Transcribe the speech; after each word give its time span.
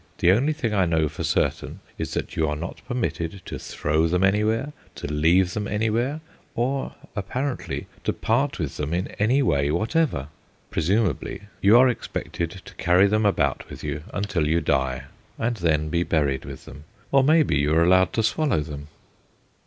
The 0.17 0.31
only 0.31 0.51
thing 0.51 0.73
I 0.73 0.85
know 0.87 1.07
for 1.07 1.23
certain 1.23 1.79
is 1.99 2.15
that 2.15 2.35
you 2.35 2.47
are 2.47 2.55
not 2.55 2.81
permitted 2.87 3.39
to 3.45 3.59
throw 3.59 4.07
them 4.07 4.23
anywhere, 4.23 4.73
to 4.95 5.05
leave 5.05 5.53
them 5.53 5.67
anywhere, 5.67 6.21
or 6.55 6.95
apparently 7.15 7.85
to 8.05 8.11
part 8.11 8.57
with 8.57 8.77
them 8.77 8.95
in 8.95 9.09
any 9.19 9.43
way 9.43 9.69
whatever. 9.69 10.29
Presumably, 10.71 11.41
you 11.61 11.77
are 11.77 11.87
expected 11.87 12.49
to 12.65 12.73
carry 12.77 13.05
them 13.05 13.27
about 13.27 13.69
with 13.69 13.83
you 13.83 14.01
until 14.11 14.47
you 14.47 14.59
die, 14.59 15.03
and 15.37 15.57
then 15.57 15.89
be 15.89 16.01
buried 16.01 16.45
with 16.45 16.65
them; 16.65 16.85
or, 17.11 17.23
maybe, 17.23 17.57
you 17.57 17.71
are 17.75 17.83
allowed 17.83 18.11
to 18.13 18.23
swallow 18.23 18.61
them. 18.61 18.87